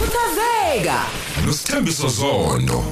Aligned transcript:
khuthazeka 0.00 0.98
nosithembiso 1.46 2.08
zondo 2.08 2.84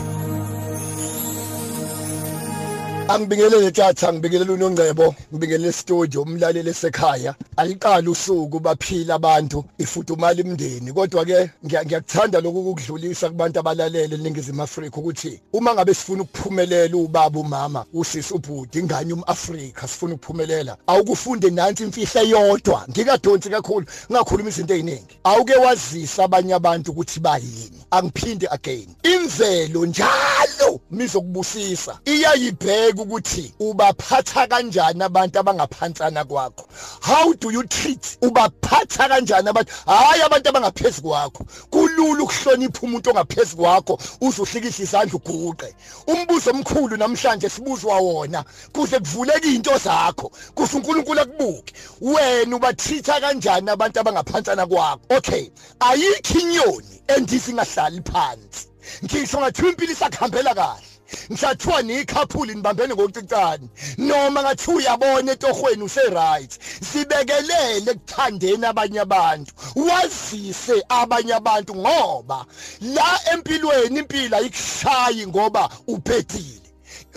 Angibingelele 3.09 3.71
tata 3.71 4.13
ngibingelele 4.13 4.53
unongcebo 4.53 5.15
ngibingelele 5.33 5.73
studio 5.73 6.23
umlaleli 6.23 6.71
esekhaya. 6.71 7.35
Aliqala 7.57 8.11
usuku 8.11 8.61
baphila 8.61 9.15
abantu 9.15 9.65
ifudumala 9.79 10.41
imndeni 10.41 10.93
kodwa 10.93 11.25
ke 11.25 11.51
ngiyakuthanda 11.65 12.41
lokhu 12.41 12.71
ukudlulisa 12.71 13.31
kubantu 13.31 13.61
abalalele 13.61 14.15
eningizimu 14.15 14.63
Afrika 14.63 14.97
ukuthi 14.99 15.41
uma 15.53 15.75
ngabe 15.75 15.95
sifuna 15.95 16.23
ukuphumelela 16.23 16.97
ubaba 16.97 17.41
umama 17.41 17.85
usisi 17.95 18.35
ubhuti 18.35 18.79
ingane 18.79 19.13
umAfrika 19.13 19.89
sifuna 19.89 20.15
ukuphumelela 20.15 20.77
awukufunde 20.87 21.51
nansi 21.51 21.83
imfihlo 21.83 22.21
eyodwa. 22.23 22.85
Ngikadonsi 22.91 23.51
kakhulu 23.51 23.87
ngakhuluma 24.13 24.49
izinto 24.49 24.75
eziningi 24.75 25.19
awuke 25.25 25.55
wazisa 25.55 26.25
abanye 26.25 26.55
abantu 26.55 26.91
ukuthi 26.91 27.21
bayini. 27.21 27.81
Angiphinde 27.91 28.47
again. 28.51 28.89
Imvelo 29.03 29.87
njalo 29.87 30.81
mizokubusisa. 30.91 31.99
Iyayibheka 32.05 32.98
ukuthi 33.03 33.55
ubaphatha 33.61 34.47
kanjani 34.47 35.03
abantu 35.03 35.39
abangaphansana 35.39 36.25
kwakho? 36.25 36.65
How 37.03 37.33
do 37.35 37.51
you 37.51 37.63
treat 37.65 38.19
ubaphatha 38.23 39.09
kanjani 39.09 39.49
abantu? 39.49 39.73
Hayi 39.87 40.23
abantu 40.23 40.49
abangaphezulu 40.49 41.09
kwakho. 41.09 41.45
Kulula 41.71 42.23
ukuhlonipha 42.23 42.81
umuntu 42.83 43.11
ongaphezulu 43.11 43.63
kwakho 43.63 43.99
uzuhlikihla 44.21 44.85
izandla 44.85 45.15
uguqe. 45.15 45.75
Umbuzo 46.07 46.51
omkhulu 46.51 46.97
namhlanje 46.97 47.49
sibuzwa 47.49 47.99
wona 47.99 48.45
kuze 48.73 48.99
kuvuleke 48.99 49.55
into 49.55 49.79
zakho 49.79 50.31
kuze 50.55 50.77
uNkulunkulu 50.77 51.21
akubuke. 51.21 51.73
Wena 52.01 52.57
ubathitha 52.57 53.21
kanjani 53.21 53.71
abantu 53.71 54.01
abangaphansana 54.01 54.67
kwakho? 54.67 55.01
Okay 55.17 55.51
ayikho 55.81 56.39
inyoni 56.39 57.03
endithi 57.09 57.53
ngahlali 57.53 58.03
phansi. 58.03 58.69
Ngisho 59.05 59.41
ngathiwa 59.41 59.71
impilo 59.71 59.93
isakuhambela 59.93 60.55
kahle. 60.55 60.98
Ngisathiwa 61.31 61.83
nikhaphuli 61.83 62.55
nibambene 62.55 62.95
ngokucicane. 62.95 63.69
Noma 63.99 64.43
ngathi 64.43 64.71
uyabona 64.71 65.33
etohweni 65.33 65.83
use-right 65.83 66.53
sibekelele 66.93 67.91
ekuthandeni 67.93 68.67
abanye 68.67 69.01
abantu. 69.01 69.53
Wazise 69.77 70.85
abanye 70.89 71.35
abantu 71.35 71.75
ngoba 71.77 72.47
la 72.81 73.21
empilweni 73.33 73.99
impilo 73.99 74.37
ayikushayi 74.37 75.27
ngoba 75.27 75.71
uphethile. 75.87 76.69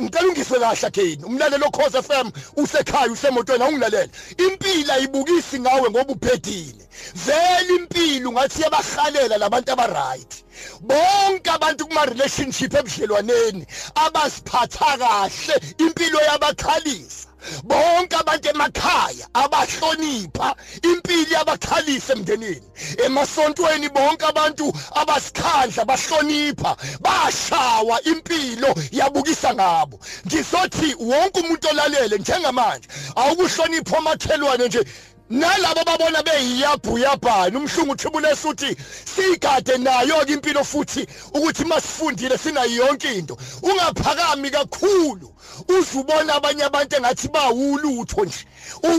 Ngicela 0.01 0.27
ungizwe 0.27 0.59
kahle 0.59 0.89
kini 0.91 1.23
umlalelo 1.23 1.69
Khosi 1.71 2.01
FM 2.01 2.31
usekhaya 2.55 3.11
usemotweni 3.11 3.63
awungilalela 3.63 4.09
impilo 4.37 4.93
ayibukisi 4.93 5.59
ngawe 5.59 5.89
ngoba 5.89 6.13
uphethile. 6.13 6.83
Vele 7.15 7.75
impilo 7.75 8.29
ungathi 8.29 8.61
yabahalela 8.61 9.37
labantu 9.37 9.71
abaright. 9.71 10.43
Bonke 10.81 11.49
abantu 11.49 11.87
kuma 11.87 12.05
relationship 12.05 12.73
ebudlelwaneni 12.73 13.65
abasiphatha 13.95 14.97
kahle 14.97 15.55
impilo 15.77 16.19
yabakhalisa 16.29 17.31
bonke 17.63 18.15
abantu 18.15 18.49
emakhaya 18.49 19.25
abahlonipha 19.33 20.55
impilo 20.83 21.31
yabakhalisa 21.37 22.13
emndenini. 22.13 22.67
Emasontweni 23.05 23.89
bonke 23.89 24.25
abantu 24.25 24.73
abasikhandla 24.95 25.85
bahlonipha 25.85 26.77
bashawa 27.01 28.01
impilo 28.03 28.75
yabukisa 28.91 29.53
ngabo. 29.53 29.99
Ngizothi 30.27 30.95
wonke 30.99 31.39
umuntu 31.39 31.67
olalele 31.69 32.17
njengamanje 32.17 32.87
awukuhlonipha 33.15 33.97
omakhelwane 33.97 34.67
nje. 34.67 34.83
Nalabo 35.31 35.83
babona 35.85 36.23
beyiyabhuyabhana 36.23 37.57
umhlungu 37.59 37.91
uthibulesa 37.91 38.49
uthi 38.49 38.75
sigade 39.05 39.77
nayo 39.77 40.25
ke 40.25 40.33
impilo 40.33 40.63
futhi 40.63 41.07
ukuthi 41.33 41.65
masifundile 41.65 42.37
sinayo 42.37 42.85
yonke 42.85 43.13
into. 43.13 43.37
Ungaphakami 43.63 44.49
kakhulu. 44.51 45.33
Uzubona 45.67 46.35
abanye 46.35 46.63
abantu 46.63 46.95
engathi 46.97 47.27
bawulutho 47.27 48.25
nje. 48.25 48.45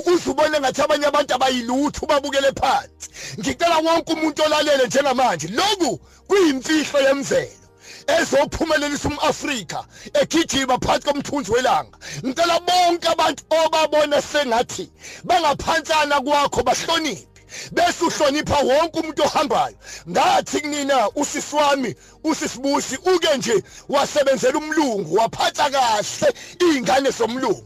Uzubona 0.07 0.57
engathi 0.57 0.83
abanye 0.83 1.07
abantu 1.07 1.35
abayilutho 1.35 2.07
babukele 2.07 2.53
phansi. 2.53 3.09
Ngicela 3.39 3.79
wonke 3.79 4.13
umuntu 4.13 4.43
olalele 4.43 4.87
njengamanje. 4.87 5.49
Lokhu 5.49 6.01
kuyimfihlo 6.29 7.01
yemvelo. 7.01 7.62
Ezophumelelisa 8.07 9.09
umAfrika 9.09 9.85
egijima 10.21 10.79
phansi 10.79 11.07
komthunzi 11.07 11.51
welanga. 11.53 11.99
Ngicela 12.25 12.61
bonke 12.61 13.09
abantu 13.09 13.43
obabona 13.51 14.23
sengathi 14.23 14.91
bangaphansana 15.25 16.21
kwakho 16.21 16.63
bahloniphe 16.63 17.27
bese 17.73 18.05
uhlonipha 18.05 18.59
wonke 18.59 19.01
umuntu 19.01 19.23
ohambayo. 19.23 19.77
Ngathi 20.09 20.61
kunina 20.61 21.09
usisi 21.15 21.57
wami 21.57 21.95
usisibusi 22.25 22.97
uke 22.97 23.37
nje 23.37 23.63
wasebenzela 23.89 24.59
umlungu 24.59 25.15
waphatha 25.17 25.71
kahle 25.71 26.35
izingane 26.61 27.11
zomlungu. 27.11 27.65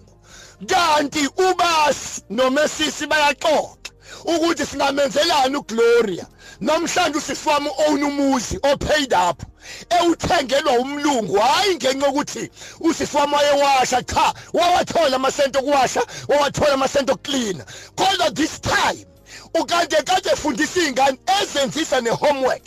Kanti 0.66 1.28
ubasi 1.36 2.22
nomesisi 2.30 3.06
bayaxoxa. 3.06 3.85
Ukuthi 4.24 4.66
singamenzelani 4.66 5.56
uGloria. 5.56 6.26
Namhlanje 6.60 7.18
usisi 7.18 7.48
wami 7.48 7.70
own 7.88 8.02
umuzi 8.02 8.58
opaid 8.62 9.12
up 9.30 9.42
ewuthengelwa 9.90 10.72
umlungu. 10.72 11.38
Hayi 11.38 11.74
ngenxa 11.74 12.08
ukuthi 12.08 12.50
usisi 12.80 13.16
wami 13.16 13.34
wayewasha 13.34 14.02
cha 14.02 14.34
wawathola 14.52 15.16
amasento 15.16 15.58
okuwasha 15.58 16.02
wawathola 16.28 16.72
amasento 16.72 17.12
okucleana 17.12 17.64
kodwa 17.94 18.30
this 18.30 18.60
time 18.60 19.06
ukade 19.54 19.96
kade 19.96 20.30
efundisa 20.30 20.80
izingane 20.80 21.18
ezenzisa 21.42 22.00
nehomework 22.00 22.62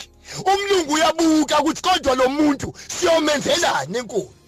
umlungu 0.45 0.93
uyabuka 0.93 1.59
ukuthi 1.59 1.81
kodwa 1.81 2.15
lo 2.15 2.29
muntu 2.29 2.73
siyomenzelani 2.99 3.97
enkulu 3.97 4.38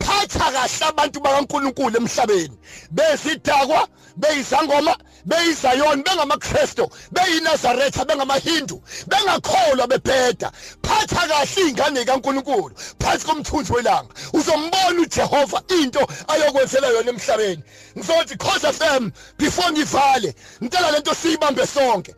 phatha 0.00 0.52
kahle 0.52 0.86
abantu 0.88 1.20
bakaNkuluNkulu 1.20 1.96
emhlabeni. 1.96 2.56
Bezidakwa 2.90 3.88
beyizangoma 4.16 4.96
beyizayoni 5.26 6.02
bengamakristo 6.02 6.90
beyinazaretha 7.12 8.04
bengamahindu 8.04 8.82
bengakholwa 9.08 9.86
bebheda 9.86 10.52
phatha 10.82 11.28
kahle 11.28 11.68
ingane 11.68 12.04
kaNkuluNkulu 12.04 12.74
phansi 13.00 13.26
komthunzi 13.26 13.72
welanga. 13.72 14.14
Uzombona 14.32 15.00
uJehova 15.00 15.62
into 15.80 16.00
ayokwenzela 16.28 16.88
yona 16.88 17.10
emhlabeni. 17.10 17.62
Ngizothi 17.98 18.36
khosa 18.36 18.72
FM 18.72 19.10
before 19.38 19.70
ngivale 19.72 20.34
ngicela 20.62 20.90
lento 20.90 21.14
siyibambe 21.14 21.66
sonke. 21.66 22.14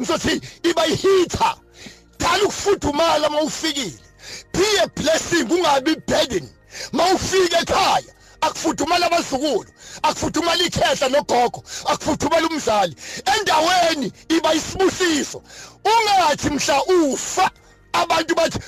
Ngizothi 0.00 0.40
iba 0.62 0.84
yihitha. 0.84 1.56
Dala 2.18 2.44
ukufudumala 2.44 3.28
mawufikile. 3.30 4.05
Be 4.56 4.68
a 4.82 4.88
blessing 4.88 5.48
ungabi 5.48 5.94
burden. 6.06 6.48
Mawufika 6.92 7.60
ekhaya 7.60 8.12
akufudumala 8.40 9.06
abazukulu 9.06 9.70
akufudumala 10.02 10.64
ikhehla 10.64 11.08
nogogo 11.08 11.62
akufudumala 11.86 12.46
umzali. 12.48 12.96
Endaweni 13.36 14.12
iba 14.28 14.54
isibusiso. 14.54 15.42
Ungathi 15.84 16.50
mhla 16.50 16.82
ufa 16.84 17.50
abantu 17.92 18.34
bathi 18.34 18.58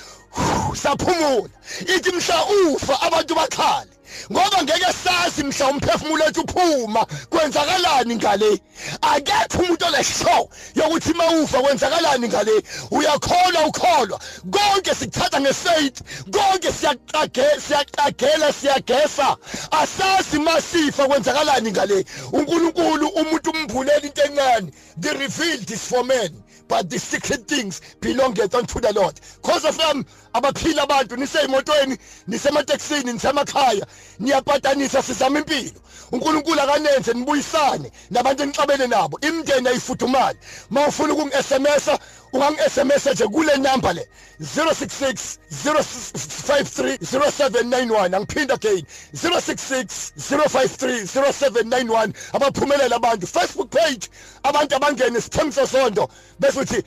saphumula. 0.73 1.49
Ithi 1.81 2.11
mhla 2.11 2.45
ufa 2.45 3.01
abantu 3.01 3.35
bakhale 3.35 3.98
ngoba 4.31 4.63
ngeke 4.63 4.93
sazi 5.03 5.43
mhla 5.43 5.67
umphefumulo 5.69 6.25
wethu 6.25 6.41
uphuma. 6.41 7.05
Kwenzakalani 7.29 8.15
ngale? 8.15 8.59
Akekho 9.01 9.63
umuntu 9.63 9.85
oleshow 9.85 10.49
yokuthi 10.75 11.13
mawufa 11.13 11.61
kwenzakalani 11.61 12.27
ngale? 12.27 12.51
Uyakholwa 12.91 13.65
ukholwa. 13.67 14.19
Konke 14.51 14.95
sikuthatha 14.95 15.41
ngefaith 15.41 16.01
konke 16.31 16.71
siyaqagela 16.71 17.61
siyaqagela 17.61 18.53
siyagesa. 18.53 19.37
Asazi 19.71 20.39
masifa 20.39 21.07
kwenzakalani 21.07 21.71
ngale? 21.71 22.05
uNkulunkulu 22.31 23.07
umuntu 23.07 23.49
umbhulela 23.51 24.03
into 24.03 24.21
encane. 24.23 24.71
The 24.97 25.13
revealed 25.13 25.71
is 25.71 25.87
for 25.87 26.03
men 26.03 26.43
but 26.67 26.89
the 26.89 26.99
secret 26.99 27.47
things 27.47 27.81
belongeth 27.99 28.53
unto 28.55 28.79
the 28.79 28.93
Lord. 28.93 29.19
Cause 29.41 29.65
of 29.65 29.77
them 29.77 30.05
abaphila 30.33 30.83
abantu 30.83 31.15
niseyimotweni 31.15 31.97
nisemateksini 32.27 33.13
nisemakhaya. 33.13 33.85
Niyapatanisa 34.19 35.03
sizama 35.03 35.39
impilo. 35.39 35.81
uNkulunkulu 36.11 36.61
akanenze 36.61 37.13
nibuyisane 37.13 37.91
nabantu 38.11 38.43
enixabene 38.43 38.87
nabo. 38.87 39.19
Imndeni 39.21 39.67
ayifudumali 39.67 40.39
mawufuna 40.69 41.13
ukungi-SMS 41.13 41.89
ungangi-SMS 42.33 43.05
nje 43.05 43.27
kule 43.27 43.57
number 43.57 43.93
le 43.93 44.07
066 44.41 45.37
053 45.63 46.97
0791 46.97 48.15
angiphinda 48.15 48.53
again 48.53 48.85
066 49.13 50.13
053 50.17 51.05
0791 51.05 52.13
abaphumelela 52.33 52.95
abantu 52.95 53.27
Facebook 53.27 53.69
page 53.69 54.09
abantu 54.43 54.75
abangene 54.75 55.21
sithembiso 55.21 55.67
sondo 55.67 56.09
bese 56.39 56.59
uthi 56.59 56.83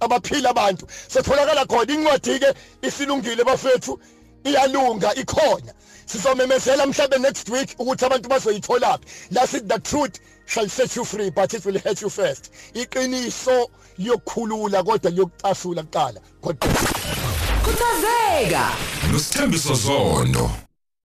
#abaphila 0.00 0.50
abantu. 0.50 0.86
Setholakala 1.08 1.66
khona 1.66 1.92
incwadi 1.92 2.38
ke 2.38 2.54
isilungile 2.82 3.44
bafethu 3.44 4.00
iyalunga 4.44 5.14
ikhona. 5.14 5.72
Sizomemezela 6.06 6.86
mhlawumbe 6.86 7.18
next 7.18 7.48
week 7.48 7.74
ukuthi 7.78 8.04
abantu 8.04 8.28
bazoyitholaphi. 8.28 9.06
La 9.30 9.46
sithi 9.46 9.68
the 9.68 9.78
truth 9.78 10.18
shall 10.46 10.68
set 10.68 10.96
you 10.96 11.04
free 11.04 11.30
but 11.30 11.54
it 11.54 11.64
will 11.64 11.78
hurt 11.78 12.02
you 12.02 12.10
first. 12.10 12.50
Iqiniso 12.74 13.70
liyokukhulula 13.98 14.82
kodwa 14.82 15.10
liyokucasula 15.10 15.82
kuqala. 15.82 16.20
Kodwa 16.40 16.68
khuthazeka 17.64 18.70
nosithembiso 19.12 19.74
zondo. 19.74 20.50